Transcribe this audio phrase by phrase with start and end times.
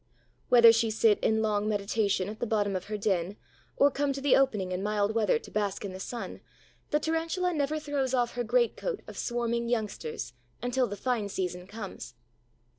[0.49, 3.37] Whether she sit in long meditation at the bottom of her den,
[3.77, 6.41] or come to the opening, in mild weather, to bask in the sun,
[6.89, 12.15] the Tarantula never throws off her greatcoat of swarming youngsters until the fine season comes.